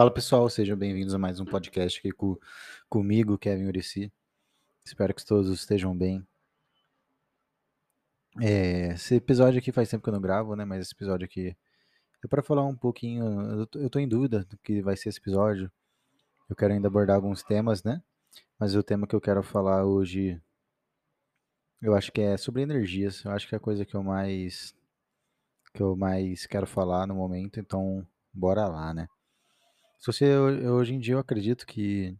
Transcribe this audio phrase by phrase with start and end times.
[0.00, 2.34] Fala pessoal, sejam bem-vindos a mais um podcast aqui com,
[2.88, 4.10] comigo, Kevin Urici.
[4.82, 6.26] Espero que todos estejam bem.
[8.40, 10.64] É, esse episódio aqui faz tempo que eu não gravo, né?
[10.64, 11.54] Mas esse episódio aqui
[12.24, 13.68] é para falar um pouquinho.
[13.74, 15.70] Eu tô, em dúvida do que vai ser esse episódio.
[16.48, 18.02] Eu quero ainda abordar alguns temas, né?
[18.58, 20.40] Mas o tema que eu quero falar hoje,
[21.82, 23.22] eu acho que é sobre energias.
[23.22, 24.74] Eu acho que é a coisa que eu mais
[25.74, 27.60] que eu mais quero falar no momento.
[27.60, 29.06] Então, bora lá, né?
[30.00, 32.16] Se você, hoje em dia eu acredito que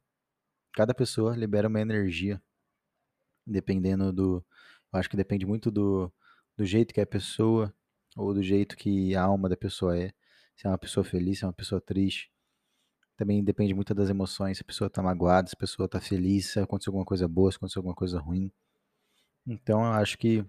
[0.74, 2.40] cada pessoa libera uma energia,
[3.46, 4.44] dependendo do,
[4.92, 6.12] eu acho que depende muito do,
[6.58, 7.74] do jeito que é a pessoa,
[8.14, 10.12] ou do jeito que a alma da pessoa é,
[10.54, 12.30] se é uma pessoa feliz, se é uma pessoa triste.
[13.16, 16.52] Também depende muito das emoções, se a pessoa tá magoada, se a pessoa tá feliz,
[16.52, 18.52] se aconteceu alguma coisa boa, se aconteceu alguma coisa ruim.
[19.46, 20.44] Então eu acho que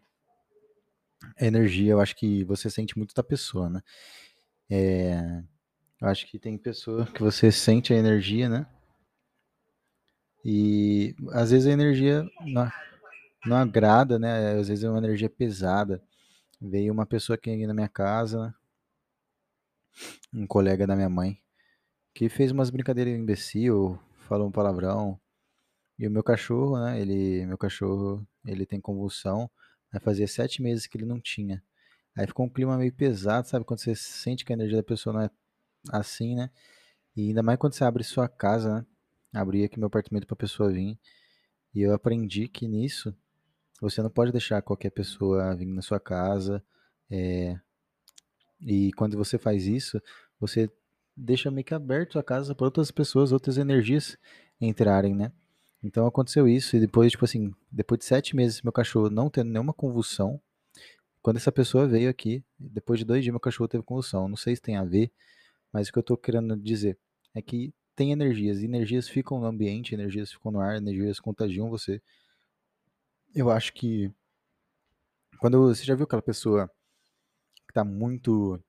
[1.40, 3.82] a energia, eu acho que você sente muito da pessoa, né?
[4.70, 5.44] É,
[6.02, 8.66] eu acho que tem pessoa que você sente a energia, né?
[10.44, 12.72] E às vezes a energia não,
[13.46, 14.54] não agrada, né?
[14.54, 16.04] Às vezes é uma energia pesada.
[16.60, 18.54] Veio uma pessoa aqui na minha casa,
[20.34, 21.40] um colega da minha mãe,
[22.14, 25.20] que fez umas brincadeiras imbecil, falou um palavrão.
[26.00, 27.00] E o meu cachorro, né?
[27.00, 29.50] Ele, meu cachorro, ele tem convulsão.
[29.94, 31.64] Aí fazia sete meses que ele não tinha.
[32.16, 33.66] Aí ficou um clima meio pesado, sabe?
[33.66, 35.30] Quando você sente que a energia da pessoa não é
[35.90, 36.50] assim, né?
[37.16, 38.86] E ainda mais quando você abre sua casa, né?
[39.34, 40.98] Abri aqui meu apartamento pra pessoa vir.
[41.74, 43.16] E eu aprendi que nisso
[43.82, 46.64] você não pode deixar qualquer pessoa vir na sua casa.
[47.10, 47.60] é,
[48.62, 50.02] E quando você faz isso,
[50.40, 50.70] você
[51.16, 54.18] deixa meio que aberto a casa para outras pessoas, outras energias
[54.60, 55.32] entrarem, né?
[55.84, 59.50] Então aconteceu isso, e depois, tipo assim, depois de sete meses, meu cachorro não tendo
[59.50, 60.40] nenhuma convulsão,
[61.22, 64.28] quando essa pessoa veio aqui, depois de dois dias, meu cachorro teve convulsão.
[64.28, 65.12] Não sei se tem a ver,
[65.72, 66.98] mas o que eu tô querendo dizer
[67.34, 72.02] é que tem energias, energias ficam no ambiente, energias ficam no ar, energias contagiam você.
[73.34, 74.12] Eu acho que
[75.40, 76.70] quando você já viu aquela pessoa
[77.68, 78.60] que tá muito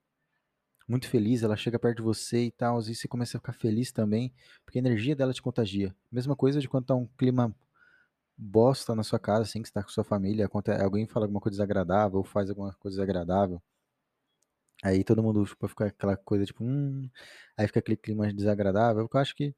[0.89, 3.93] muito feliz, ela chega perto de você e tal, e você começa a ficar feliz
[3.93, 4.33] também,
[4.65, 5.95] porque a energia dela te contagia.
[6.11, 7.55] Mesma coisa de quando tá um clima
[8.37, 10.49] bosta na sua casa, assim, que você tá com sua família,
[10.83, 13.63] alguém fala alguma coisa desagradável, ou faz alguma coisa desagradável,
[14.83, 17.09] aí todo mundo, tipo, fica aquela coisa, tipo, hum,
[17.57, 19.55] aí fica aquele clima desagradável, porque eu acho que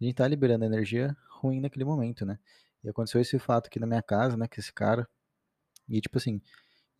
[0.00, 2.38] a gente tá liberando energia ruim naquele momento, né?
[2.84, 5.08] E aconteceu esse fato aqui na minha casa, né, que esse cara,
[5.88, 6.40] e tipo assim,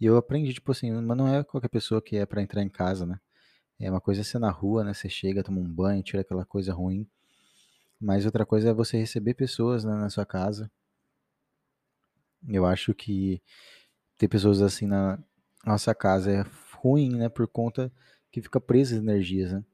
[0.00, 2.68] e eu aprendi, tipo assim, mas não é qualquer pessoa que é pra entrar em
[2.68, 3.20] casa, né?
[3.80, 4.94] É uma coisa é ser na rua, né?
[4.94, 7.08] Você chega, toma um banho, tira aquela coisa ruim.
[8.00, 10.70] Mas outra coisa é você receber pessoas, né, na sua casa.
[12.48, 13.40] Eu acho que
[14.18, 15.18] ter pessoas assim na
[15.64, 16.44] nossa casa é
[16.82, 17.28] ruim, né?
[17.28, 17.92] Por conta
[18.30, 19.64] que fica presas energias, né?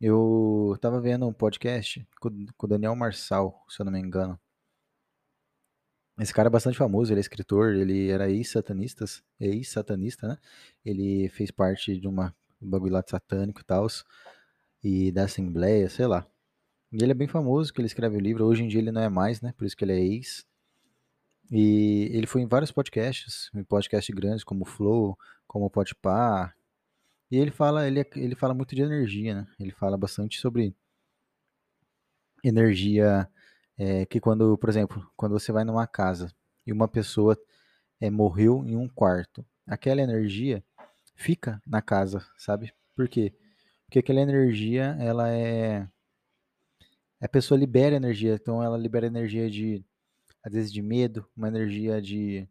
[0.00, 4.38] Eu tava vendo um podcast com com o Daniel Marçal, se eu não me engano.
[6.18, 9.04] Esse cara é bastante famoso, ele é escritor, ele era ex-satanista,
[9.38, 10.38] ex-satanista, né?
[10.84, 13.86] Ele fez parte de uma um bagulho lá de satânico e tal,
[14.82, 16.26] e da Assembleia, sei lá.
[16.92, 18.44] E ele é bem famoso, que ele escreve o livro.
[18.46, 19.52] Hoje em dia ele não é mais, né?
[19.56, 20.46] Por isso que ele é ex.
[21.50, 26.52] E ele foi em vários podcasts, em podcasts grandes como o Flow, como o Podpah.
[27.30, 29.48] E ele fala, ele, é- ele fala muito de energia, né?
[29.58, 30.74] Ele fala bastante sobre
[32.42, 33.28] energia,
[33.76, 36.32] é, que quando, por exemplo, quando você vai numa casa
[36.66, 37.36] e uma pessoa
[38.00, 40.64] é, morreu em um quarto, aquela energia
[41.16, 42.72] fica na casa, sabe?
[42.94, 43.34] Por quê?
[43.84, 45.88] Porque aquela energia, ela é
[47.20, 49.84] a pessoa libera energia, então ela libera energia de,
[50.44, 52.48] às vezes, de medo, uma energia de,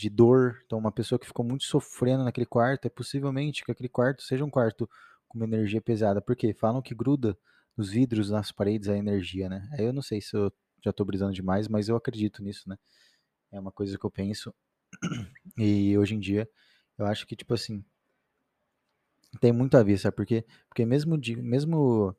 [0.00, 0.62] de dor.
[0.64, 4.44] Então, uma pessoa que ficou muito sofrendo naquele quarto, é possivelmente que aquele quarto seja
[4.44, 4.88] um quarto
[5.28, 7.36] com uma energia pesada, porque falam que gruda
[7.76, 9.68] nos vidros, nas paredes, a energia, né?
[9.72, 10.52] Aí eu não sei se eu
[10.82, 12.76] já tô brisando demais, mas eu acredito nisso, né?
[13.52, 14.54] É uma coisa que eu penso.
[15.58, 16.48] E hoje em dia,
[16.98, 17.84] eu acho que, tipo assim,
[19.40, 20.44] tem muito a ver, sabe por quê?
[20.68, 22.16] Porque mesmo, de, mesmo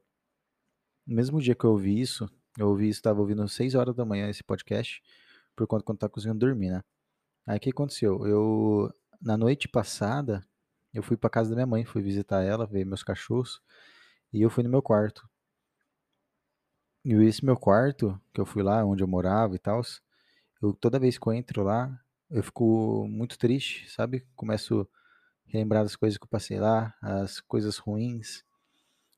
[1.06, 4.30] mesmo dia que eu ouvi isso, eu ouvi estava ouvindo às 6 horas da manhã
[4.30, 5.02] esse podcast,
[5.56, 6.84] por conta quando tava cozinhando dormir, né?
[7.46, 8.26] Aí o que aconteceu?
[8.28, 10.46] Eu, na noite passada,
[10.94, 13.62] eu fui pra casa da minha mãe, fui visitar ela, ver meus cachorros,
[14.34, 15.28] e eu fui no meu quarto.
[17.04, 19.82] E esse meu quarto, que eu fui lá, onde eu morava e tal,
[20.62, 22.00] eu toda vez que eu entro lá,
[22.30, 24.26] eu fico muito triste, sabe?
[24.36, 28.44] Começo a relembrar das coisas que eu passei lá, as coisas ruins,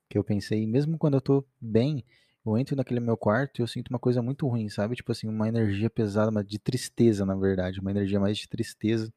[0.10, 2.06] que eu pensei, mesmo quando eu tô bem,
[2.46, 4.96] eu entro naquele meu quarto e eu sinto uma coisa muito ruim, sabe?
[4.96, 9.14] Tipo assim, uma energia pesada, mas de tristeza, na verdade, uma energia mais de tristeza.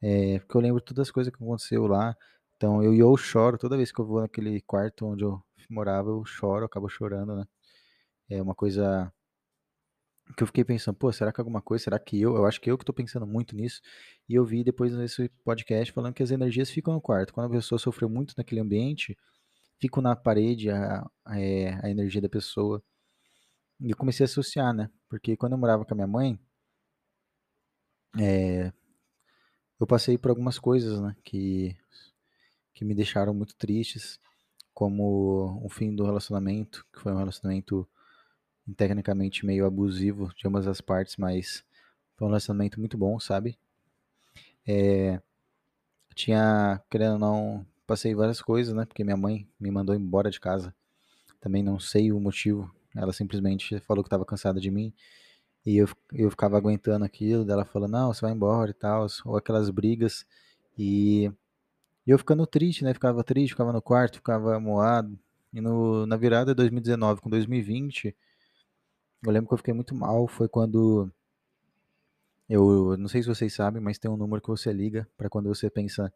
[0.00, 2.16] É, porque eu lembro todas as coisas que aconteceu lá.
[2.56, 6.24] Então eu, eu choro toda vez que eu vou naquele quarto onde eu morava, eu
[6.24, 7.44] choro, acabo chorando, né?
[8.30, 9.12] É uma coisa
[10.36, 12.70] que eu fiquei pensando, pô, será que alguma coisa, será que eu, eu acho que
[12.70, 13.80] eu que tô pensando muito nisso,
[14.28, 17.34] e eu vi depois nesse podcast falando que as energias ficam no quarto.
[17.34, 19.16] Quando a pessoa sofreu muito naquele ambiente,
[19.82, 22.80] ficam na parede a, a, é, a energia da pessoa.
[23.80, 24.88] E eu comecei a associar, né?
[25.08, 26.38] Porque quando eu morava com a minha mãe,
[28.16, 28.72] é,
[29.80, 31.16] eu passei por algumas coisas, né?
[31.24, 31.76] Que,
[32.72, 34.20] que me deixaram muito tristes,
[34.72, 37.86] como o fim do relacionamento, que foi um relacionamento
[38.76, 41.64] tecnicamente meio abusivo de ambas as partes, mas
[42.14, 43.58] foi um relacionamento muito bom, sabe?
[44.64, 45.20] É,
[46.14, 48.86] tinha, querendo ou não, passei várias coisas, né?
[48.86, 50.74] Porque minha mãe me mandou embora de casa.
[51.38, 52.74] Também não sei o motivo.
[52.96, 54.94] Ela simplesmente falou que estava cansada de mim.
[55.66, 57.44] E eu, eu ficava aguentando aquilo.
[57.44, 59.06] Dela falou, não, você vai embora e tal.
[59.26, 60.24] Ou aquelas brigas.
[60.78, 61.30] E,
[62.06, 62.94] e eu ficando triste, né?
[62.94, 65.18] Ficava triste, ficava no quarto, ficava moado.
[65.52, 68.16] E no, na virada de 2019 com 2020,
[69.22, 70.26] eu lembro que eu fiquei muito mal.
[70.26, 71.12] Foi quando
[72.48, 75.48] eu não sei se vocês sabem, mas tem um número que você liga para quando
[75.48, 76.10] você pensa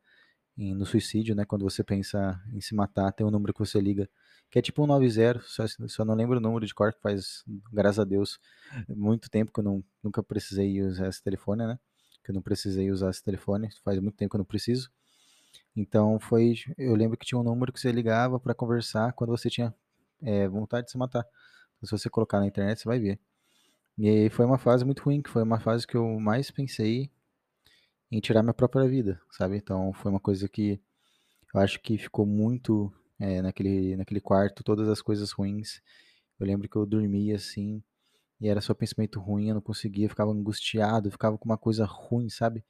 [0.57, 1.45] em, no suicídio, né?
[1.45, 4.09] Quando você pensa em se matar, tem um número que você liga,
[4.51, 7.45] que é tipo um 90, só, só não lembro o número de cor, que faz,
[7.73, 8.39] graças a Deus,
[8.89, 11.79] muito tempo que eu não, nunca precisei usar esse telefone, né?
[12.25, 14.91] Que eu não precisei usar esse telefone, faz muito tempo que eu não preciso.
[15.77, 19.51] Então foi, eu lembro que tinha um número que você ligava para conversar quando você
[19.51, 19.75] tinha
[20.23, 21.27] é, vontade de se matar.
[21.77, 23.21] Então, se você colocar na internet, você vai ver.
[23.99, 27.11] E foi uma fase muito ruim, que foi uma fase que eu mais pensei
[28.11, 29.57] em tirar minha própria vida, sabe?
[29.57, 30.81] Então foi uma coisa que
[31.55, 35.81] eu acho que ficou muito é, naquele, naquele quarto, todas as coisas ruins.
[36.39, 37.83] Eu lembro que eu dormia assim,
[38.41, 42.29] e era só pensamento ruim, eu não conseguia, ficava angustiado, ficava com uma coisa ruim,
[42.29, 42.65] sabe?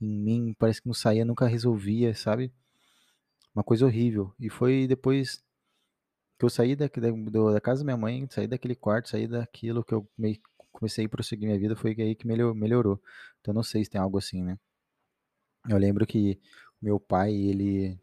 [0.00, 2.52] Em mim, parece que não saía, nunca resolvia, sabe?
[3.54, 4.34] Uma coisa horrível.
[4.40, 5.42] E foi depois
[6.38, 9.84] que eu saí da, da, da casa da minha mãe, saí daquele quarto, saí daquilo
[9.84, 10.38] que eu meio
[10.72, 13.00] comecei a prosseguir minha vida, foi aí que melhorou.
[13.40, 14.58] Então não sei se tem algo assim, né?
[15.68, 16.40] Eu lembro que
[16.80, 17.98] meu pai, ele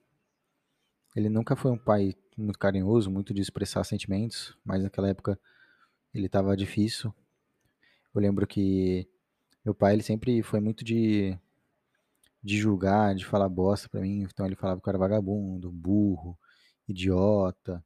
[1.16, 5.40] ele nunca foi um pai muito carinhoso, muito de expressar sentimentos, mas naquela época
[6.14, 7.14] ele estava difícil.
[8.14, 9.08] Eu lembro que
[9.66, 11.38] meu pai, ele sempre foi muito de
[12.42, 16.38] de julgar, de falar bosta pra mim, então ele falava que eu era vagabundo, burro,
[16.88, 17.84] idiota,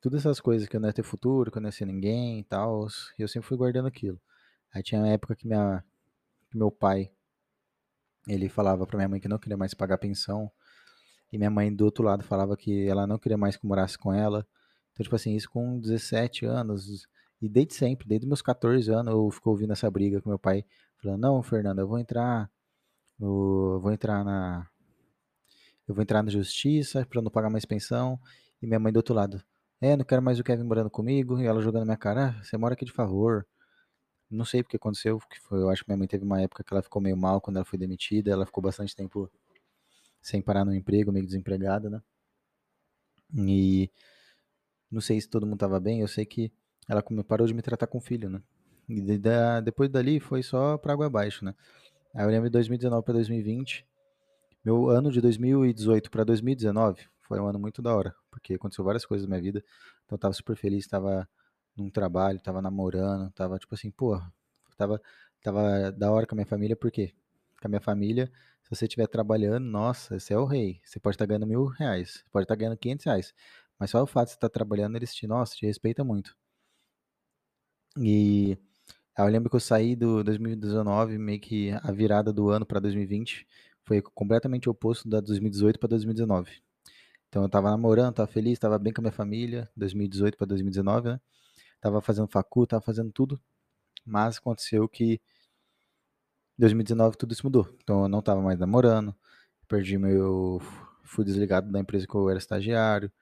[0.00, 2.40] todas essas coisas que eu não ia ter futuro, que eu não ia ser ninguém
[2.40, 2.88] e tal,
[3.18, 4.20] eu sempre fui guardando aquilo.
[4.74, 5.84] Aí tinha uma época que, minha,
[6.50, 7.12] que meu pai,
[8.26, 10.50] ele falava pra minha mãe que não queria mais pagar pensão,
[11.32, 13.96] e minha mãe do outro lado falava que ela não queria mais que eu morasse
[13.98, 14.46] com ela.
[14.92, 17.06] Então, tipo assim, isso com 17 anos,
[17.40, 20.64] e desde sempre, desde meus 14 anos, eu fico ouvindo essa briga com meu pai,
[21.02, 22.50] falando, não, Fernanda, eu vou entrar,
[23.20, 24.68] eu vou entrar na...
[25.88, 28.18] Eu vou entrar na justiça para não pagar mais pensão,
[28.62, 29.42] e minha mãe do outro lado,
[29.82, 31.40] é, não quero mais o Kevin morando comigo.
[31.40, 33.44] E ela jogando na minha cara, ah, você mora aqui de favor.
[34.32, 36.72] Não sei porque aconteceu, que foi, eu acho que minha mãe teve uma época que
[36.72, 39.30] ela ficou meio mal quando ela foi demitida, ela ficou bastante tempo
[40.22, 42.02] sem parar no emprego, meio desempregada, né?
[43.34, 43.90] E
[44.90, 46.50] não sei se todo mundo tava bem, eu sei que
[46.88, 48.42] ela parou de me tratar com filho, né?
[48.88, 49.00] E
[49.62, 51.54] depois dali foi só pra água abaixo, né?
[52.14, 53.86] Aí eu lembro de 2019 para 2020,
[54.64, 59.04] meu ano de 2018 para 2019 foi um ano muito da hora, porque aconteceu várias
[59.04, 59.64] coisas na minha vida.
[60.04, 61.28] Então eu tava super feliz, tava
[61.76, 64.20] num trabalho, tava namorando, tava tipo assim, pô,
[64.76, 65.00] tava,
[65.42, 67.14] tava da hora com a minha família, por quê?
[67.60, 68.30] Com a minha família,
[68.62, 70.80] se você estiver trabalhando, nossa, você é o rei.
[70.84, 73.34] Você pode estar tá ganhando mil reais, pode estar tá ganhando 500 reais.
[73.78, 76.36] Mas só o fato de você estar tá trabalhando, eles te, nossa, te respeitam muito.
[77.98, 78.56] E
[79.18, 83.46] eu lembro que eu saí do 2019, meio que a virada do ano para 2020
[83.84, 86.62] foi completamente oposto da 2018 para 2019.
[87.28, 91.08] Então eu tava namorando, tava feliz, tava bem com a minha família, 2018 para 2019,
[91.10, 91.20] né?
[91.82, 93.40] Tava fazendo facu, tava fazendo tudo.
[94.06, 97.68] Mas aconteceu que em 2019 tudo isso mudou.
[97.82, 99.14] Então eu não tava mais namorando,
[99.68, 100.60] perdi meu
[101.04, 103.12] fui desligado da empresa que eu era estagiário.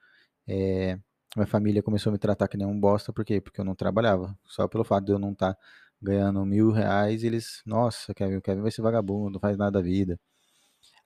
[0.47, 0.99] É,
[1.35, 3.41] minha família começou a me tratar que nem um bosta, por quê?
[3.41, 4.37] Porque eu não trabalhava.
[4.45, 5.59] Só pelo fato de eu não estar tá
[6.01, 9.81] ganhando mil reais, eles, nossa, Kevin, o Kevin vai ser vagabundo, não faz nada da
[9.81, 10.19] vida.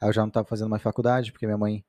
[0.01, 1.85] Aí eu já não estava fazendo mais faculdade, porque minha mãe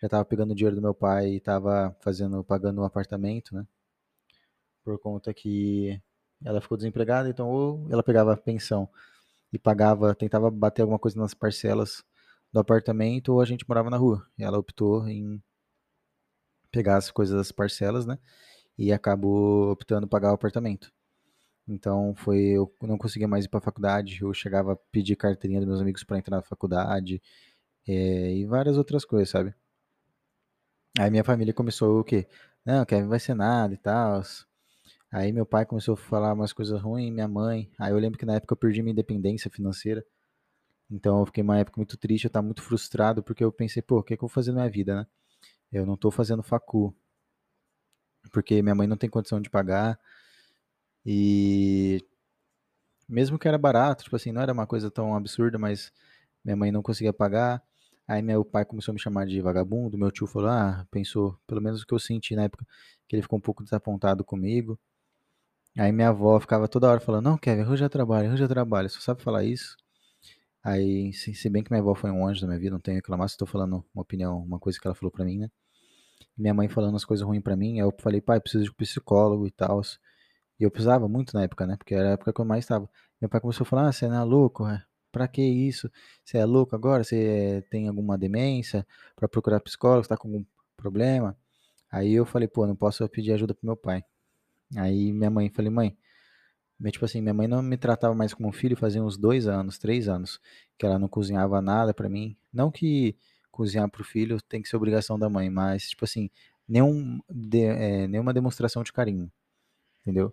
[0.00, 3.66] já estava pegando o dinheiro do meu pai e estava fazendo, pagando um apartamento, né?
[4.88, 6.00] Por conta que
[6.42, 8.88] ela ficou desempregada, então ou ela pegava pensão
[9.52, 12.02] e pagava, tentava bater alguma coisa nas parcelas
[12.50, 14.26] do apartamento, ou a gente morava na rua.
[14.38, 15.42] E ela optou em
[16.70, 18.18] pegar as coisas das parcelas, né?
[18.78, 20.90] E acabou optando pagar o apartamento.
[21.68, 25.60] Então foi, eu não conseguia mais ir para a faculdade, eu chegava a pedir carteirinha
[25.60, 27.20] dos meus amigos para entrar na faculdade
[27.86, 29.54] é, e várias outras coisas, sabe?
[30.98, 32.26] Aí minha família começou o quê?
[32.64, 34.22] não, Kevin, vai ser nada e tal.
[35.10, 37.70] Aí meu pai começou a falar umas coisas ruins, minha mãe.
[37.78, 40.04] Aí eu lembro que na época eu perdi minha independência financeira.
[40.90, 43.98] Então eu fiquei uma época muito triste, eu tava muito frustrado, porque eu pensei, pô,
[44.00, 45.06] o que, é que eu vou fazer na minha vida, né?
[45.72, 46.94] Eu não tô fazendo facu,
[48.32, 49.98] porque minha mãe não tem condição de pagar.
[51.04, 52.04] E
[53.08, 55.92] mesmo que era barato, tipo assim, não era uma coisa tão absurda, mas
[56.44, 57.62] minha mãe não conseguia pagar.
[58.06, 61.60] Aí meu pai começou a me chamar de vagabundo, meu tio falou, ah, pensou, pelo
[61.60, 62.66] menos o que eu senti na época,
[63.06, 64.78] que ele ficou um pouco desapontado comigo.
[65.76, 69.22] Aí minha avó ficava toda hora falando, não, Kevin, arranja trabalho, arranja trabalho, só sabe
[69.22, 69.76] falar isso.
[70.62, 73.00] Aí, se, bem que minha avó foi um anjo da minha vida, não tenho que
[73.00, 75.50] reclamar, se estou falando uma opinião, uma coisa que ela falou pra mim, né?
[76.36, 78.74] Minha mãe falando as coisas ruins pra mim, aí eu falei, pai, preciso de um
[78.74, 79.80] psicólogo e tal.
[80.60, 81.76] E eu precisava muito na época, né?
[81.76, 82.88] Porque era a época que eu mais estava.
[83.20, 84.82] Meu pai começou a falar, ah, você não é louco, é?
[85.12, 85.90] pra que isso?
[86.24, 87.04] Você é louco agora?
[87.04, 88.86] Você tem alguma demência?
[89.16, 90.04] Pra procurar psicólogo?
[90.04, 90.44] Você tá com algum
[90.76, 91.36] problema?
[91.90, 94.04] Aí eu falei, pô, não posso pedir ajuda pro meu pai.
[94.76, 95.96] Aí minha mãe, falei, mãe,
[96.90, 100.08] tipo assim, minha mãe não me tratava mais como filho fazia uns dois anos, três
[100.08, 100.40] anos,
[100.78, 102.36] que ela não cozinhava nada para mim.
[102.52, 103.16] Não que
[103.50, 106.30] cozinhar pro filho tem que ser obrigação da mãe, mas, tipo assim,
[106.68, 109.30] nenhum, de, é, nenhuma demonstração de carinho,
[110.02, 110.32] entendeu?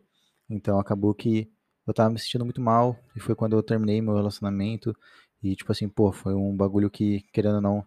[0.49, 1.49] Então acabou que
[1.87, 4.95] eu tava me sentindo muito mal, e foi quando eu terminei meu relacionamento,
[5.41, 7.85] e tipo assim, pô, foi um bagulho que, querendo ou não,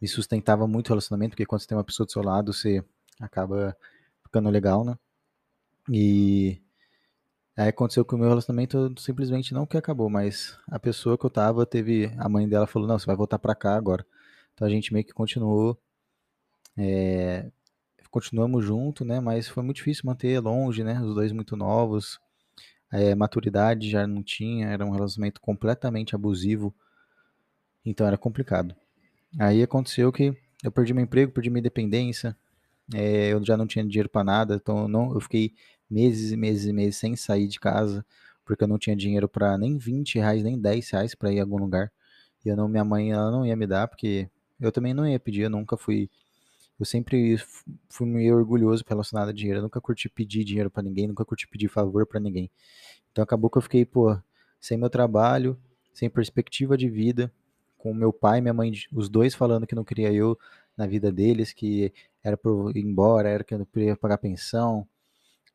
[0.00, 2.84] me sustentava muito o relacionamento, porque quando você tem uma pessoa do seu lado, você
[3.20, 3.76] acaba
[4.24, 4.96] ficando legal, né?
[5.90, 6.60] E
[7.56, 11.30] aí aconteceu que o meu relacionamento simplesmente não que acabou, mas a pessoa que eu
[11.30, 12.12] tava teve.
[12.18, 14.04] A mãe dela falou: não, você vai voltar pra cá agora.
[14.54, 15.78] Então a gente meio que continuou.
[16.76, 17.50] É,
[18.10, 19.20] continuamos junto, né?
[19.20, 21.00] Mas foi muito difícil manter longe, né?
[21.00, 22.20] Os dois muito novos.
[22.90, 26.74] É, maturidade já não tinha, era um relacionamento completamente abusivo.
[27.84, 28.74] Então era complicado.
[29.38, 32.36] Aí aconteceu que eu perdi meu emprego, perdi minha independência.
[32.94, 35.52] É, eu já não tinha dinheiro para nada, então não, eu fiquei
[35.90, 38.04] meses e meses e meses sem sair de casa,
[38.44, 41.42] porque eu não tinha dinheiro para nem 20 reais, nem 10 reais para ir a
[41.42, 41.92] algum lugar.
[42.44, 44.28] E eu não, minha mãe ela não ia me dar, porque
[44.60, 46.10] eu também não ia pedir, eu nunca fui.
[46.78, 47.36] Eu sempre
[47.88, 51.48] fui meio orgulhoso relacionado a dinheiro, eu nunca curti pedir dinheiro para ninguém, nunca curti
[51.48, 52.50] pedir favor para ninguém.
[53.10, 54.16] Então acabou que eu fiquei, pô,
[54.60, 55.58] sem meu trabalho,
[55.92, 57.32] sem perspectiva de vida,
[57.76, 60.38] com meu pai e minha mãe, os dois falando que não queria eu
[60.76, 61.92] na vida deles, que
[62.22, 64.86] era para ir embora, era que eu não ia pagar pensão,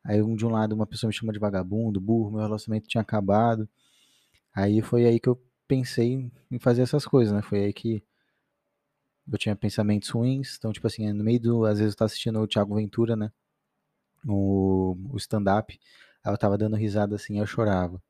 [0.04, 3.00] Aí um de um lado uma pessoa me chama de vagabundo, burro, meu relacionamento tinha
[3.00, 3.68] acabado.
[4.54, 7.42] Aí foi aí que eu pensei em fazer essas coisas, né?
[7.42, 8.04] Foi aí que
[9.30, 10.56] eu tinha pensamentos ruins.
[10.58, 11.64] Então, tipo assim, no meio do.
[11.64, 13.32] Às vezes eu tava assistindo o Thiago Ventura, né?
[14.26, 15.78] O, o stand-up.
[16.24, 18.02] Aí eu tava dando risada assim, eu chorava.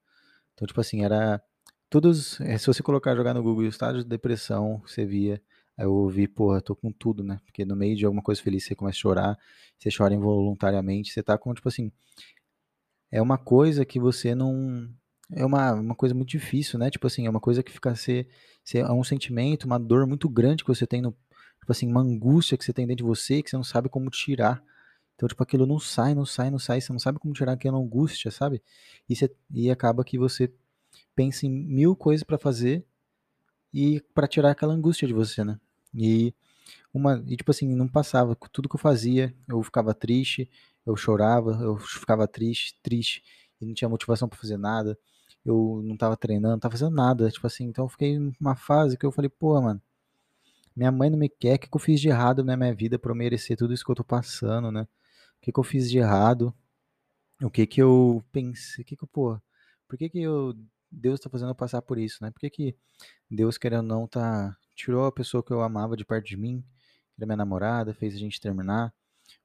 [0.55, 1.43] Então, tipo assim, era.
[1.91, 2.41] Todos.
[2.41, 5.41] Eh, se você colocar jogar no Google estágio de depressão, você via
[5.77, 7.41] Aí eu ouvi, porra, tô com tudo, né?
[7.45, 9.39] Porque no meio de alguma coisa feliz você começa a chorar,
[9.79, 11.91] você chora involuntariamente, você tá com, tipo assim.
[13.11, 14.89] É uma coisa que você não.
[15.33, 16.91] É uma, uma coisa muito difícil, né?
[16.91, 18.29] Tipo assim, é uma coisa que fica ser,
[18.65, 18.79] ser.
[18.79, 21.13] É um sentimento, uma dor muito grande que você tem no.
[21.61, 24.11] Tipo assim, uma angústia que você tem dentro de você que você não sabe como
[24.11, 24.63] tirar.
[25.15, 27.79] Então, tipo, aquilo não sai, não sai, não sai, você não sabe como tirar aquela
[27.79, 28.63] angústia, sabe?
[29.09, 30.53] E, você, e acaba que você
[31.15, 32.85] pensa em mil coisas para fazer
[33.73, 35.59] e para tirar aquela angústia de você, né?
[35.95, 36.35] E
[36.93, 40.51] uma e tipo assim, não passava, tudo que eu fazia, eu ficava triste,
[40.87, 43.23] eu chorava, eu ficava triste, triste
[43.61, 44.99] e não tinha motivação para fazer nada.
[45.45, 48.97] Eu não tava treinando, não tava fazendo nada, tipo assim, então eu fiquei numa fase
[48.99, 49.81] que eu falei, pô, mano,
[50.77, 52.99] minha mãe não me quer, o que, que eu fiz de errado na minha vida
[52.99, 54.83] para merecer tudo isso que eu tô passando, né?
[55.39, 56.55] O que, que eu fiz de errado?
[57.43, 58.83] O que que eu pensei?
[58.83, 59.39] O que que pô,
[59.89, 60.55] por que que eu
[60.91, 62.31] Deus está fazendo eu passar por isso, né?
[62.31, 62.77] Por que, que
[63.31, 66.63] Deus, querendo ou não, tá, tirou a pessoa que eu amava de perto de mim,
[67.15, 68.93] que era minha namorada, fez a gente terminar?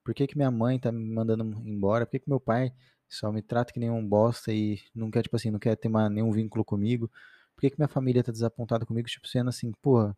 [0.04, 2.06] Por que, que minha mãe tá me mandando embora?
[2.06, 2.74] Por que, que meu pai
[3.08, 5.88] só me trata que nem um bosta e não quer, tipo assim, não quer ter
[5.88, 7.10] uma, nenhum vínculo comigo?
[7.56, 10.16] Por que, que minha família tá desapontada comigo, tipo, sendo assim, porra,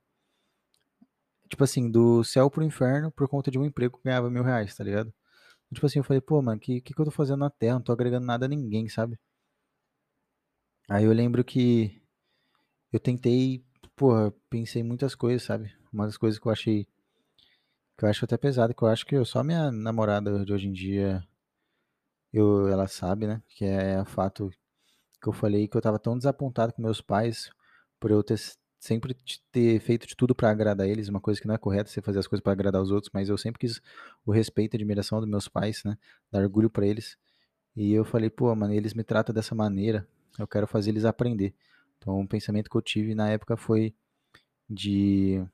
[1.50, 4.75] tipo assim, do céu pro inferno por conta de um emprego que ganhava mil reais,
[4.75, 5.13] tá ligado?
[5.74, 7.75] Tipo assim, eu falei, pô, mano, o que, que, que eu tô fazendo na Terra?
[7.75, 9.18] Não tô agregando nada a ninguém, sabe?
[10.89, 12.01] Aí eu lembro que
[12.91, 13.63] eu tentei,
[14.01, 15.72] porra, pensei muitas coisas, sabe?
[15.93, 16.88] Uma das coisas que eu achei
[17.96, 20.67] que eu acho até pesado, que eu acho que eu, só minha namorada de hoje
[20.67, 21.24] em dia
[22.34, 23.43] eu, ela sabe, né?
[23.48, 24.50] Que é o fato
[25.22, 27.51] que eu falei que eu tava tão desapontado com meus pais
[28.00, 28.39] por eu ter
[28.79, 29.15] sempre
[29.51, 32.17] ter feito de tudo para agradar eles, uma coisa que não é correta você fazer
[32.17, 33.79] as coisas para agradar os outros, mas eu sempre quis
[34.25, 35.96] o respeito e admiração dos meus pais, né?
[36.31, 37.20] Dar orgulho para eles.
[37.75, 40.08] E eu falei, pô, mano, eles me tratam dessa maneira,
[40.39, 41.53] eu quero fazer eles aprender.
[42.01, 43.93] Então, um pensamento que eu tive na época foi
[44.67, 45.46] de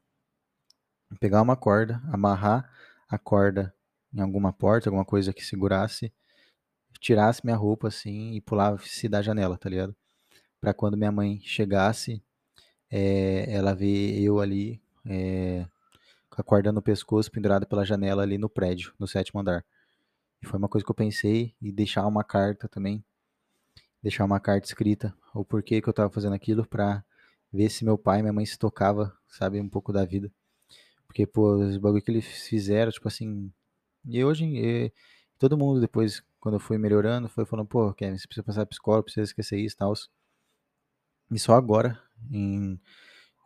[1.19, 2.71] pegar uma corda, amarrar
[3.09, 3.73] a corda
[4.13, 6.11] em alguma porta, alguma coisa que segurasse,
[7.01, 9.93] tirasse minha roupa assim e pulasse da janela, tá ligado?
[10.61, 12.23] Pra quando minha mãe chegasse,
[12.89, 15.65] é, ela ver eu ali, é,
[16.29, 19.65] com a corda no pescoço, pendurada pela janela ali no prédio, no sétimo andar.
[20.45, 23.03] Foi uma coisa que eu pensei e deixar uma carta também,
[24.01, 27.03] deixar uma carta escrita, o porquê que eu tava fazendo aquilo pra
[27.51, 30.31] ver se meu pai e minha mãe se tocava, sabe, um pouco da vida.
[31.07, 33.51] Porque, pô, os bagulho que eles fizeram, tipo assim.
[34.05, 34.91] E hoje, e,
[35.39, 39.05] todo mundo depois, quando eu fui melhorando, foi falando, pô, Kevin, você precisa passar psicólogo,
[39.05, 39.93] precisa esquecer isso e tal.
[41.31, 42.01] E só agora,
[42.31, 42.79] em,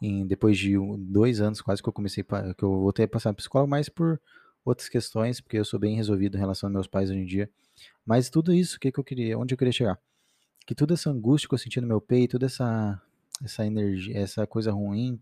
[0.02, 3.70] em, depois de dois anos quase que eu comecei, que eu voltei a passar psicólogo,
[3.70, 4.22] mas por
[4.64, 7.50] outras questões, porque eu sou bem resolvido em relação aos meus pais hoje em dia.
[8.06, 10.00] Mas tudo isso, o que, que eu queria, onde eu queria chegar?
[10.66, 13.02] Que toda essa angústia que eu senti no meu peito, toda essa,
[13.44, 15.20] essa energia, essa coisa ruim,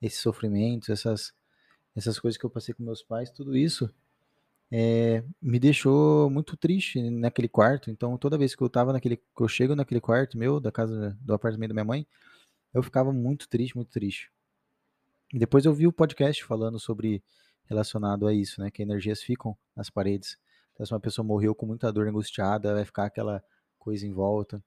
[0.00, 1.32] esses sofrimentos, essas,
[1.96, 3.90] essas coisas que eu passei com meus pais, tudo isso
[4.70, 7.90] é, me deixou muito triste naquele quarto.
[7.90, 11.16] Então, toda vez que eu tava naquele, que eu chego naquele quarto meu, da casa,
[11.20, 12.06] do apartamento da minha mãe,
[12.72, 14.30] eu ficava muito triste, muito triste.
[15.32, 17.22] E depois eu vi o podcast falando sobre
[17.66, 18.70] relacionado a isso, né?
[18.70, 20.38] Que energias ficam nas paredes.
[20.72, 23.42] Então, se uma pessoa morreu com muita dor angustiada, vai ficar aquela
[23.78, 24.62] coisa em volta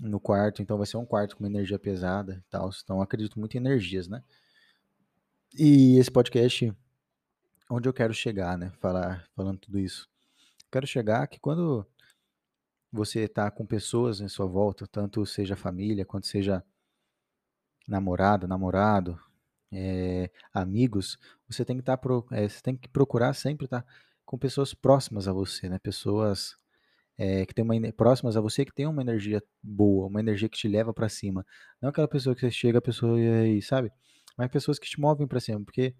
[0.00, 0.62] no quarto.
[0.62, 2.70] Então, vai ser um quarto com uma energia pesada e tal.
[2.82, 4.22] Então, acredito muito em energias, né?
[5.54, 6.72] E esse podcast,
[7.70, 8.70] onde eu quero chegar, né?
[8.80, 10.08] Falar, falando tudo isso.
[10.70, 11.86] Quero chegar que quando
[12.92, 16.64] você está com pessoas em sua volta, tanto seja família, quanto seja
[17.86, 19.18] namorada, namorado,
[19.72, 23.88] é, amigos, você tem que estar, tá, é, você tem que procurar sempre estar tá
[24.24, 25.78] com pessoas próximas a você, né?
[25.78, 26.56] Pessoas
[27.18, 30.58] é, que tem uma próximas a você que tem uma energia boa, uma energia que
[30.58, 31.46] te leva para cima.
[31.80, 33.90] Não aquela pessoa que você chega, a pessoa e sabe?
[34.36, 35.94] Mas pessoas que te movem para cima, porque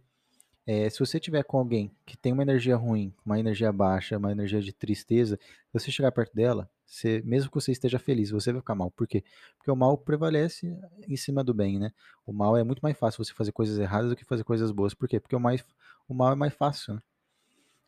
[0.67, 4.33] é, se você tiver com alguém que tem uma energia ruim, uma energia baixa, uma
[4.33, 5.39] energia de tristeza,
[5.73, 8.91] você chegar perto dela, você, mesmo que você esteja feliz, você vai ficar mal.
[8.91, 9.25] Por quê?
[9.57, 10.77] Porque o mal prevalece
[11.07, 11.93] em cima do bem, né?
[12.27, 14.93] O mal é muito mais fácil você fazer coisas erradas do que fazer coisas boas.
[14.93, 15.21] Por quê?
[15.21, 15.65] Porque o, mais,
[16.09, 17.03] o mal é mais fácil, né?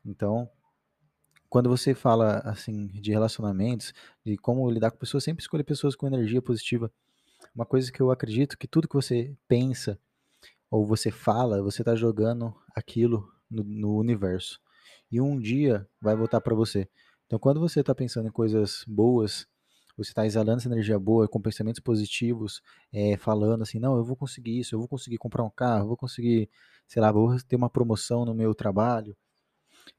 [0.04, 0.48] Então,
[1.48, 3.92] quando você fala assim de relacionamentos,
[4.24, 6.92] de como lidar com pessoas, sempre escolha pessoas com energia positiva.
[7.54, 9.98] Uma coisa que eu acredito que tudo que você pensa
[10.70, 14.60] ou você fala, você está jogando aquilo no, no, universo.
[15.10, 16.88] E um dia vai voltar para você.
[17.26, 19.46] Então, quando você está pensando em coisas boas,
[19.96, 24.16] você está exalando essa energia boa, com pensamentos positivos, é, falando assim, não, eu vou
[24.16, 26.50] conseguir isso, eu vou conseguir comprar um carro, eu vou conseguir,
[26.86, 29.16] sei lá, vou ter uma promoção no meu trabalho,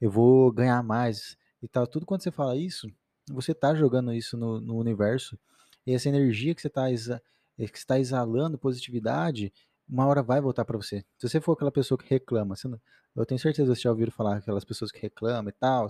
[0.00, 1.86] eu vou ganhar mais e tal.
[1.86, 2.88] Tudo quando você fala isso,
[3.30, 5.38] você está jogando isso no, no, universo
[5.86, 7.22] e essa energia que você está exa
[7.58, 9.52] está exalando positividade,
[9.86, 11.04] uma hora vai voltar para você.
[11.18, 12.80] Se você for aquela pessoa que reclama, não,
[13.14, 15.88] eu tenho certeza que você já ouviram falar aquelas pessoas que reclamam e tal,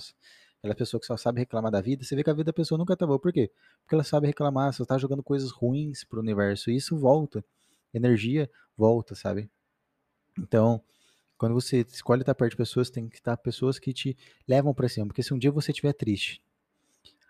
[0.59, 2.79] aquela pessoa que só sabe reclamar da vida, você vê que a vida da pessoa
[2.79, 3.21] nunca tá boa.
[3.21, 3.51] Por quê?
[3.83, 7.45] Porque ela sabe reclamar, só tá jogando coisas ruins pro universo, e isso volta.
[7.95, 9.51] Energia volta, sabe?
[10.39, 10.83] Então,
[11.41, 14.15] quando você escolhe estar perto de pessoas, tem que estar pessoas que te
[14.47, 15.07] levam para cima.
[15.07, 16.43] Porque se um dia você estiver triste,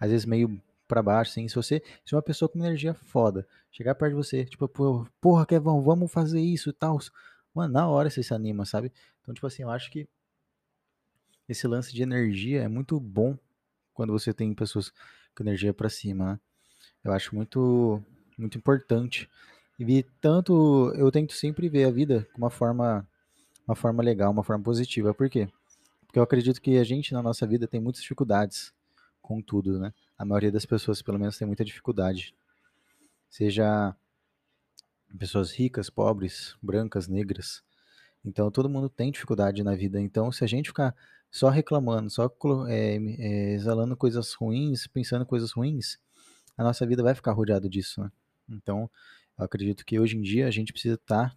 [0.01, 3.94] às vezes meio para baixo, assim, se você, se uma pessoa com energia foda chegar
[3.94, 4.68] perto de você, tipo,
[5.20, 6.99] porra, Kevão, vamos fazer isso e tal,
[7.55, 8.90] mano, na hora você se anima, sabe?
[9.23, 10.09] Então, tipo assim, eu acho que
[11.49, 13.38] esse lance de energia é muito bom
[13.94, 14.92] quando você tem pessoas
[15.37, 16.40] com energia para cima, né?
[17.05, 18.03] Eu acho muito,
[18.37, 19.31] muito importante.
[19.79, 23.07] E tanto, eu tento sempre ver a vida com uma forma
[23.66, 25.14] uma forma legal, uma forma positiva.
[25.14, 25.49] Por quê?
[26.07, 28.73] Porque eu acredito que a gente na nossa vida tem muitas dificuldades
[29.23, 29.92] com tudo, né?
[30.18, 32.35] A maioria das pessoas, pelo menos, tem muita dificuldade.
[33.29, 33.94] Seja
[35.16, 37.62] pessoas ricas, pobres, brancas, negras.
[38.25, 40.01] Então, todo mundo tem dificuldade na vida.
[40.01, 40.94] Então, se a gente ficar
[41.31, 42.31] só reclamando, só
[42.68, 45.99] é, é, exalando coisas ruins, pensando coisas ruins,
[46.57, 48.11] a nossa vida vai ficar rodeada disso, né?
[48.49, 48.90] Então,
[49.38, 51.37] eu acredito que hoje em dia a gente precisa estar tá,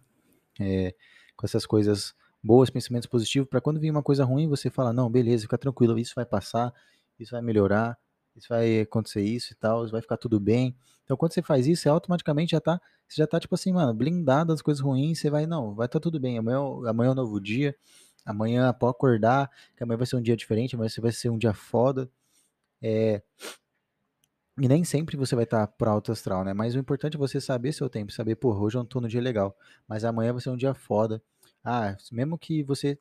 [0.60, 0.94] é,
[1.36, 5.10] com essas coisas boas, pensamentos positivos, para quando vir uma coisa ruim, você fala, não,
[5.10, 6.72] beleza, fica tranquilo, isso vai passar,
[7.18, 7.96] isso vai melhorar,
[8.36, 10.76] isso vai acontecer isso e tal, vai ficar tudo bem.
[11.04, 13.94] Então, quando você faz isso, você automaticamente já tá, você já tá, tipo assim, mano,
[13.94, 17.14] blindado das coisas ruins, você vai, não, vai tá tudo bem, amanhã, amanhã é um
[17.14, 17.74] novo dia,
[18.24, 21.54] amanhã pode acordar, que amanhã vai ser um dia diferente, amanhã vai ser um dia
[21.54, 22.10] foda,
[22.82, 23.22] é...
[24.60, 26.52] E nem sempre você vai estar tá pro alto astral, né?
[26.52, 29.08] Mas o importante é você saber seu tempo, saber, pô, hoje eu não tô no
[29.08, 29.56] dia legal,
[29.88, 31.20] mas amanhã vai ser um dia foda,
[31.64, 32.98] ah, mesmo que você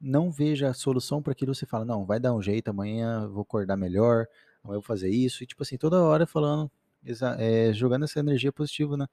[0.00, 3.42] não veja a solução para aquilo, você fala, não, vai dar um jeito, amanhã vou
[3.42, 4.26] acordar melhor,
[4.64, 6.70] amanhã vou fazer isso, e tipo assim, toda hora falando,
[7.38, 9.06] é, jogando essa energia positiva, né?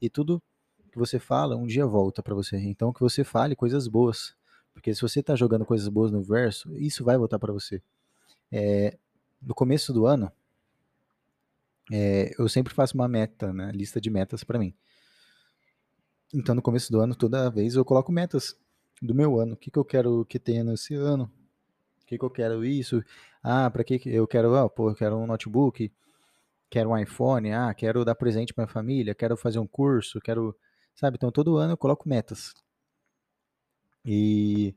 [0.00, 0.42] E tudo
[0.90, 2.58] que você fala, um dia volta para você.
[2.58, 4.36] Então que você fale coisas boas,
[4.74, 7.82] Porque se você está jogando coisas boas no universo, isso vai voltar para você.
[8.50, 8.98] É,
[9.40, 10.32] no começo do ano,
[11.92, 13.70] é, eu sempre faço uma meta, né?
[13.70, 14.74] Lista de metas para mim.
[16.34, 18.56] Então, no começo do ano, toda vez eu coloco metas
[19.02, 19.52] do meu ano.
[19.52, 21.30] O que, que eu quero que tenha nesse ano?
[22.02, 23.02] O que, que eu quero isso?
[23.42, 24.54] Ah, para que eu quero?
[24.54, 25.92] Ah, pô, eu quero um notebook,
[26.70, 30.56] quero um iPhone, ah, quero dar presente para minha família, quero fazer um curso, quero,
[30.94, 31.16] sabe?
[31.16, 32.54] Então, todo ano eu coloco metas.
[34.04, 34.74] E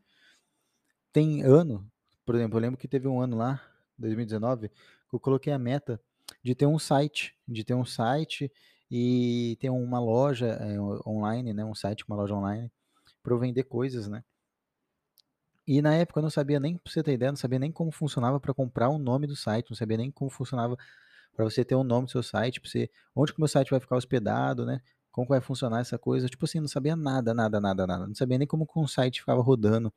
[1.14, 1.90] tem ano,
[2.26, 3.62] por exemplo, eu lembro que teve um ano lá,
[3.98, 4.76] 2019, que
[5.16, 6.00] eu coloquei a meta
[6.46, 8.52] de ter um site, de ter um site
[8.90, 10.80] e ter uma loja é,
[11.10, 12.72] online, né, um site, uma loja online,
[13.24, 14.24] para vender coisas, né.
[15.68, 17.92] E na época eu não sabia nem, pra você ter ideia, não sabia nem como
[17.92, 20.78] funcionava para comprar o nome do site, não sabia nem como funcionava
[21.36, 23.72] para você ter um nome do seu site, pra você, onde que o meu site
[23.72, 24.82] vai ficar hospedado, né,
[25.12, 28.38] como vai funcionar essa coisa, tipo assim, não sabia nada, nada, nada, nada, não sabia
[28.38, 29.92] nem como que um site ficava rodando,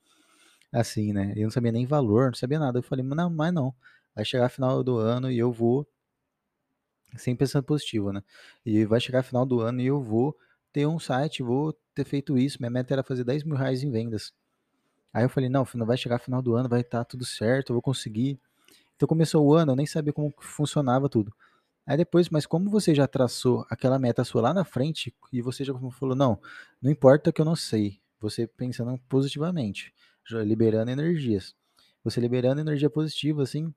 [0.72, 3.74] assim, né, eu não sabia nem valor, não sabia nada, eu falei, não, mas não,
[4.14, 5.87] vai chegar final do ano e eu vou
[7.16, 8.23] sempre pensando positivo, né?
[8.64, 10.37] E vai chegar final do ano e eu vou
[10.73, 12.59] ter um site, vou ter feito isso.
[12.61, 14.33] Minha meta era fazer 10 mil reais em vendas.
[15.12, 17.75] Aí eu falei, não, vai chegar final do ano, vai estar tá tudo certo, eu
[17.75, 18.38] vou conseguir.
[18.94, 21.33] Então começou o ano, eu nem sabia como funcionava tudo.
[21.87, 25.64] Aí depois, mas como você já traçou aquela meta sua lá na frente, e você
[25.64, 26.38] já falou, não,
[26.83, 29.94] não importa que eu não sei, você pensando positivamente,
[30.31, 31.55] liberando energias.
[32.05, 33.73] Você liberando energia positiva, assim,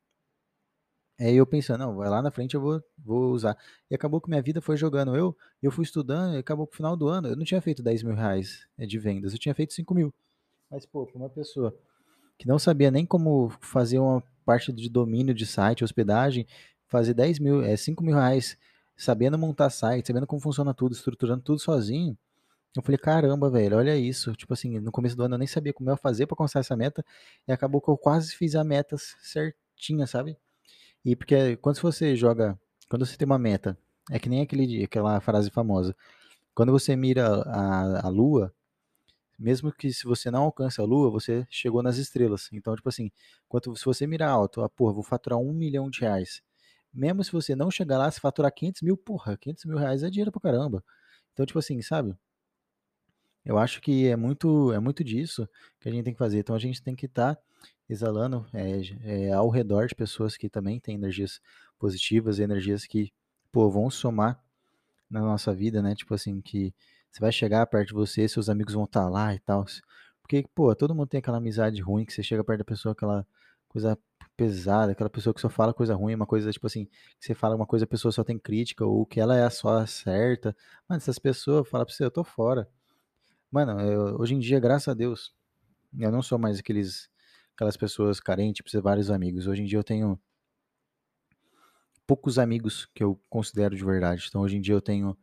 [1.22, 3.56] Aí eu pensando, não, vai lá na frente eu vou, vou usar.
[3.92, 5.16] E acabou que minha vida foi jogando.
[5.16, 7.84] Eu, eu fui estudando e acabou que no final do ano eu não tinha feito
[7.84, 10.12] 10 mil reais eh, de vendas, eu tinha feito 5 mil.
[10.70, 11.78] Mas, pô, uma pessoa
[12.40, 16.48] que não sabia nem como fazer uma parte de domínio de site, hospedagem,
[16.88, 18.58] fazer 10 mil, é, 5 mil reais,
[18.98, 22.18] sabendo montar site, sabendo como funciona tudo, estruturando tudo sozinho.
[22.76, 24.34] Eu falei, caramba, velho, olha isso.
[24.34, 26.62] Tipo assim, no começo do ano eu nem sabia como eu ia fazer para alcançar
[26.62, 27.06] essa meta.
[27.48, 30.36] E acabou que eu quase fiz a meta certinha, sabe?
[31.04, 32.60] E porque quando você joga,
[32.90, 33.78] quando você tem uma meta,
[34.10, 35.96] é que nem aquele, aquela frase famosa.
[36.54, 38.54] Quando você mira a, a lua,
[39.40, 42.50] mesmo que se você não alcança a lua, você chegou nas estrelas.
[42.54, 43.12] Então, tipo assim,
[43.48, 46.44] quanto, se você mirar alto, ah, porra, vou faturar um milhão de reais.
[46.94, 50.10] Mesmo se você não chegar lá, se faturar 500 mil, porra, 500 mil reais é
[50.10, 50.84] dinheiro pra caramba.
[51.34, 52.16] Então, tipo assim, sabe?
[53.44, 56.40] Eu acho que é muito, é muito disso que a gente tem que fazer.
[56.40, 57.42] Então, a gente tem que estar tá
[57.94, 61.42] exalando é, é, ao redor de pessoas que também têm energias
[61.78, 63.12] positivas, energias que,
[63.52, 64.42] pô, vão somar
[65.10, 65.94] na nossa vida, né?
[65.96, 66.74] Tipo assim, que
[67.12, 69.66] você vai chegar perto de você, seus amigos vão estar tá lá e tal.
[70.22, 73.28] Porque, pô, todo mundo tem aquela amizade ruim que você chega perto da pessoa, aquela
[73.68, 73.98] coisa
[74.38, 77.56] pesada, aquela pessoa que só fala coisa ruim, uma coisa, tipo assim, que você fala
[77.56, 80.56] uma coisa, a pessoa só tem crítica, ou que ela é a só certa.
[80.88, 82.70] Mano, essas pessoas falam pra você, eu tô fora.
[83.52, 85.34] Mano, eu, hoje em dia, graças a Deus,
[86.00, 87.11] eu não sou mais aqueles
[87.62, 89.46] aquelas pessoas carentes, precisa de vários amigos.
[89.46, 90.20] Hoje em dia eu tenho
[92.08, 94.26] poucos amigos que eu considero de verdade.
[94.28, 95.16] Então hoje em dia eu tenho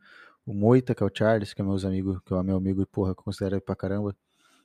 [0.45, 2.87] o Moita, que é o Charles, que é meus amigos, que é o meu amigo,
[2.87, 4.15] porra, que eu considero pra caramba.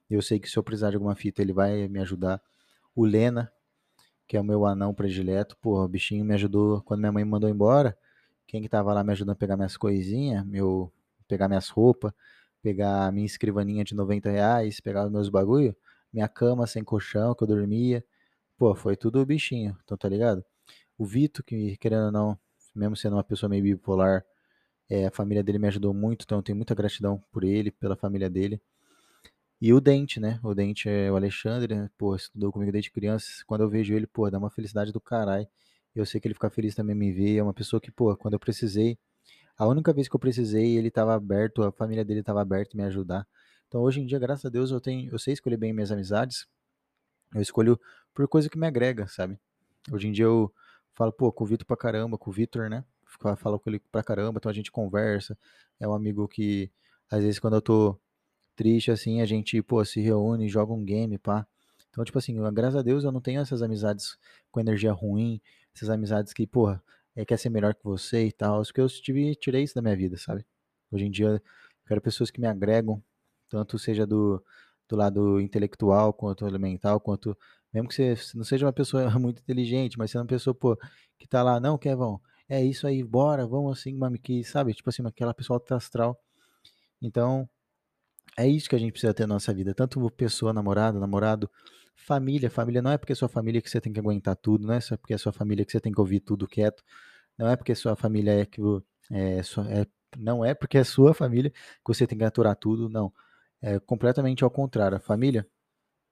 [0.08, 2.40] Eu sei que se eu precisar de alguma fita, ele vai me ajudar.
[2.94, 3.52] O Lena,
[4.28, 7.30] que é o meu anão predileto, porra, o bichinho me ajudou quando minha mãe me
[7.32, 7.98] mandou embora.
[8.46, 10.92] Quem que tava lá me ajudando a pegar minhas coisinhas, meu,
[11.26, 12.12] pegar minhas roupas,
[12.62, 15.74] pegar minha escrivaninha de 90 reais, pegar os meus bagulho,
[16.14, 18.04] minha cama sem colchão que eu dormia.
[18.56, 20.44] Pô, foi tudo o bichinho, então tá ligado?
[20.98, 22.38] O Vito, que querendo ou não,
[22.74, 24.24] mesmo sendo uma pessoa meio bipolar,
[24.88, 27.96] é, a família dele me ajudou muito, então eu tenho muita gratidão por ele, pela
[27.96, 28.60] família dele.
[29.60, 30.38] E o Dente, né?
[30.42, 31.90] O Dente é o Alexandre, né?
[31.96, 33.42] pô, estudou comigo desde criança.
[33.46, 35.46] Quando eu vejo ele, pô, dá uma felicidade do caralho.
[35.94, 37.38] Eu sei que ele fica feliz também me ver.
[37.38, 38.98] É uma pessoa que, pô, quando eu precisei,
[39.56, 42.82] a única vez que eu precisei, ele estava aberto, a família dele estava aberta me
[42.84, 43.26] ajudar.
[43.74, 46.46] Então hoje em dia, graças a Deus, eu tenho, eu sei escolher bem minhas amizades.
[47.34, 47.76] Eu escolho
[48.14, 49.36] por coisa que me agrega, sabe?
[49.90, 50.54] Hoje em dia eu
[50.92, 52.84] falo, pô, com o Vitor pra caramba, com o Vitor, né?
[53.36, 55.36] Falo com ele pra caramba, então a gente conversa.
[55.80, 56.70] É um amigo que,
[57.10, 57.98] às vezes, quando eu tô
[58.54, 61.44] triste, assim, a gente, pô, se reúne, joga um game, pá.
[61.90, 64.16] Então, tipo assim, graças a Deus eu não tenho essas amizades
[64.52, 65.40] com energia ruim,
[65.74, 66.80] essas amizades que, porra,
[67.16, 68.62] é, quer ser melhor que você e tal.
[68.62, 70.46] Porque eu tive, tirei isso da minha vida, sabe?
[70.92, 71.40] Hoje em dia eu
[71.88, 73.02] quero pessoas que me agregam,
[73.54, 74.42] tanto seja do,
[74.88, 77.36] do lado intelectual, quanto elemental, quanto
[77.72, 80.76] mesmo que você não seja uma pessoa muito inteligente, mas seja uma pessoa, pô,
[81.18, 84.88] que tá lá, não, Kevão, é isso aí, bora, vamos assim, mami, que, sabe, tipo
[84.90, 86.18] assim, aquela pessoa astral.
[87.00, 87.48] Então,
[88.36, 91.48] é isso que a gente precisa ter na nossa vida, tanto pessoa, namorada, namorado,
[91.94, 94.74] família, família não é porque é sua família que você tem que aguentar tudo, não
[94.74, 96.82] é só porque é sua família que você tem que ouvir tudo quieto,
[97.38, 98.60] não é porque sua família é que
[99.12, 99.86] é, é
[100.18, 103.12] não é porque é sua família que você tem que aturar tudo, não.
[103.64, 104.96] É completamente ao contrário.
[104.96, 105.46] A família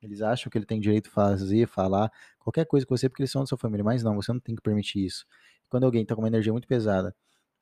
[0.03, 2.11] Eles acham que ele tem direito de fazer, falar,
[2.41, 4.55] qualquer coisa com você porque eles são da sua família, mas não, você não tem
[4.57, 5.27] que permitir isso.
[5.69, 7.15] Quando alguém tá com uma energia muito pesada,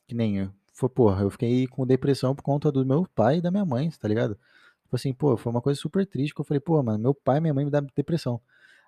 [0.08, 3.42] que nem eu, foi, porra, eu fiquei com depressão por conta do meu pai e
[3.42, 4.36] da minha mãe, tá ligado?
[4.84, 7.38] Tipo assim, pô, foi uma coisa super triste que eu falei, pô, mano, meu pai
[7.38, 8.40] e minha mãe me dão depressão.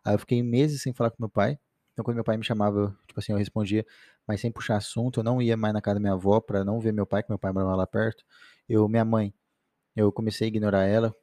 [0.04, 1.58] Aí eu fiquei meses sem falar com meu pai.
[1.92, 3.86] Então quando meu pai me chamava, tipo assim, eu respondia,
[4.26, 6.80] mas sem puxar assunto, eu não ia mais na casa da minha avó pra não
[6.80, 8.24] ver meu pai, que meu pai morava lá perto.
[8.68, 9.34] Eu, minha mãe,
[9.96, 11.14] eu comecei a ignorar ela,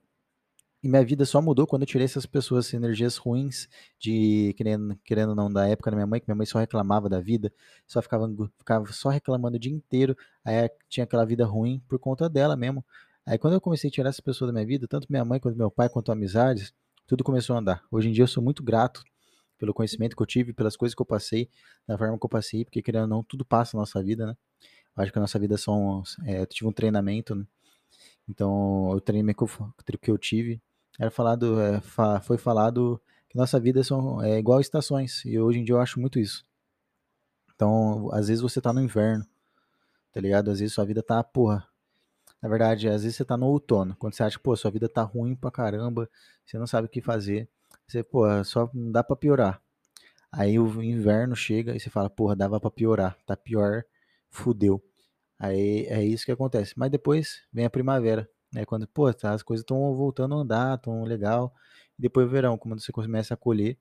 [0.81, 3.67] e minha vida só mudou quando eu tirei essas pessoas, essas energias ruins,
[3.99, 7.19] de querendo, querendo não, da época da minha mãe, que minha mãe só reclamava da
[7.19, 7.51] vida,
[7.85, 12.29] só ficava, ficava só reclamando o dia inteiro, aí tinha aquela vida ruim por conta
[12.29, 12.83] dela mesmo.
[13.25, 15.57] Aí quando eu comecei a tirar essas pessoas da minha vida, tanto minha mãe quanto
[15.57, 16.73] meu pai, quanto amizades,
[17.05, 17.83] tudo começou a andar.
[17.91, 19.03] Hoje em dia eu sou muito grato
[19.57, 21.49] pelo conhecimento que eu tive, pelas coisas que eu passei,
[21.85, 24.37] da forma que eu passei, porque querendo ou não, tudo passa na nossa vida, né?
[24.95, 27.45] Eu acho que a nossa vida são, é, eu tive um treinamento, né?
[28.29, 29.45] Então, o treinamento
[30.01, 30.61] que eu, tive
[30.99, 35.59] era falado, é, fa- foi falado que nossa vida são, é igual estações, e hoje
[35.59, 36.45] em dia eu acho muito isso.
[37.55, 39.25] Então, às vezes você tá no inverno,
[40.13, 40.51] tá ligado?
[40.51, 41.67] Às vezes sua vida tá, porra.
[42.41, 45.03] Na verdade, às vezes você tá no outono, quando você acha pô, sua vida tá
[45.03, 46.09] ruim pra caramba,
[46.45, 47.49] você não sabe o que fazer,
[47.87, 49.61] você, pô, só não dá pra piorar.
[50.31, 53.83] Aí o inverno chega e você fala, porra, dava pra piorar, tá pior,
[54.31, 54.83] fudeu.
[55.39, 56.73] Aí é isso que acontece.
[56.77, 58.65] Mas depois vem a primavera, né?
[58.65, 61.53] Quando, pô, tá, as coisas estão voltando a andar, tão legal.
[61.97, 63.77] Depois o verão, quando você começa a colher.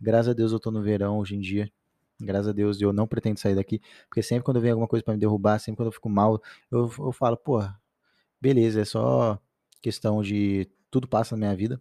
[0.00, 1.70] Graças a Deus eu tô no verão hoje em dia.
[2.20, 5.14] Graças a Deus eu não pretendo sair daqui, porque sempre quando vem alguma coisa pra
[5.14, 7.60] me derrubar, sempre quando eu fico mal, eu, eu falo, pô,
[8.40, 9.38] beleza, é só
[9.82, 11.80] questão de tudo passa na minha vida.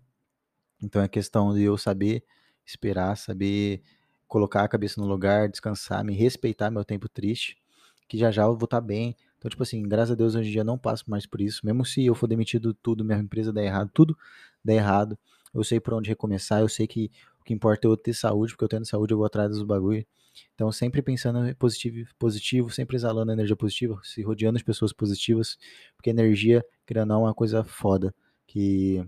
[0.81, 2.23] Então é questão de eu saber
[2.65, 3.81] esperar, saber
[4.27, 7.57] colocar a cabeça no lugar, descansar, me respeitar meu tempo triste,
[8.13, 9.15] que já já eu vou estar bem.
[9.39, 11.65] Então, tipo assim, graças a Deus hoje em dia eu não passo mais por isso.
[11.65, 14.15] Mesmo se eu for demitido tudo, minha empresa der errado, tudo
[14.63, 15.17] der errado,
[15.51, 17.09] eu sei por onde recomeçar, eu sei que
[17.41, 19.63] o que importa é eu ter saúde, porque eu tendo saúde eu vou atrás dos
[19.63, 20.05] bagulho.
[20.53, 25.57] Então, sempre pensando positivo, positivo, sempre exalando energia positiva, se rodeando de pessoas positivas,
[25.95, 28.13] porque energia, querendo não, é uma coisa foda,
[28.45, 29.03] que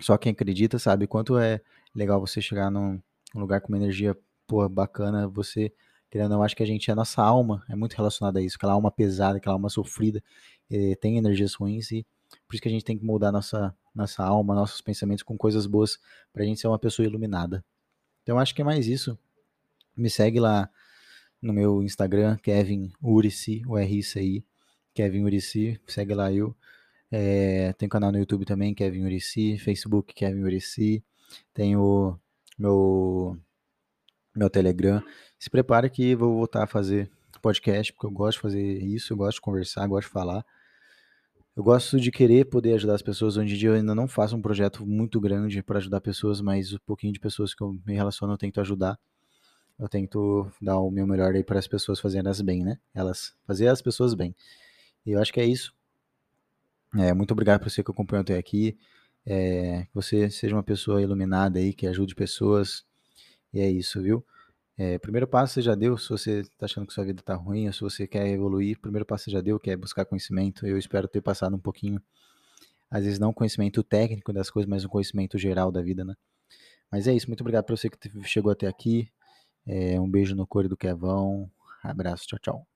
[0.00, 1.62] só quem acredita sabe quanto é
[1.94, 3.00] legal você chegar num,
[3.34, 4.14] lugar com uma energia,
[4.46, 5.72] pô, bacana, você,
[6.12, 8.74] querendo não, acho que a gente, a nossa alma é muito relacionada a isso, aquela
[8.74, 10.22] alma pesada, aquela alma sofrida,
[10.70, 12.06] eh, tem energias ruins e
[12.46, 15.66] por isso que a gente tem que moldar nossa, nossa alma, nossos pensamentos com coisas
[15.66, 15.98] boas
[16.30, 17.64] pra gente ser uma pessoa iluminada.
[18.22, 19.18] Então acho que é mais isso.
[19.96, 20.68] Me segue lá
[21.40, 24.44] no meu Instagram, Kevin Urici, o R I
[24.92, 26.54] Kevin Urici, segue lá eu.
[27.10, 31.02] É, tem canal no YouTube também, Kevin Urici, Facebook, Kevin Urici,
[31.54, 32.18] tem o
[32.58, 33.38] meu,
[34.34, 35.02] meu Telegram.
[35.38, 37.10] Se prepare que vou voltar a fazer
[37.42, 40.46] podcast, porque eu gosto de fazer isso, eu gosto de conversar, gosto de falar.
[41.54, 43.36] Eu gosto de querer poder ajudar as pessoas.
[43.36, 46.72] Hoje em dia eu ainda não faço um projeto muito grande para ajudar pessoas, mas
[46.72, 48.98] o pouquinho de pessoas que eu me relaciono eu tento ajudar.
[49.78, 52.78] Eu tento dar o meu melhor aí para as pessoas fazerem elas bem, né?
[52.94, 54.34] Elas fazer as pessoas bem.
[55.04, 55.74] E eu acho que é isso.
[56.96, 58.78] É, muito obrigado por você que acompanhou até aqui.
[59.26, 62.84] É, você seja uma pessoa iluminada aí, que ajude pessoas.
[63.52, 64.24] E é isso, viu?
[64.76, 67.66] É, primeiro passo você já deu, se você está achando que sua vida está ruim,
[67.66, 70.66] ou se você quer evoluir, primeiro passo você já deu, que é buscar conhecimento.
[70.66, 72.00] Eu espero ter passado um pouquinho,
[72.90, 76.14] às vezes não conhecimento técnico das coisas, mas um conhecimento geral da vida, né?
[76.90, 79.10] Mas é isso, muito obrigado por você que chegou até aqui.
[79.66, 81.50] É, um beijo no core do Kevão.
[81.82, 82.71] Abraço, tchau, tchau.